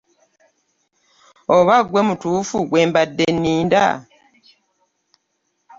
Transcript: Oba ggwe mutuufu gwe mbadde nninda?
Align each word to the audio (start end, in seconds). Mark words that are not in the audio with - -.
Oba 1.57 1.75
ggwe 1.83 2.01
mutuufu 2.07 2.57
gwe 2.69 2.81
mbadde 2.89 3.25
nninda? 3.35 3.85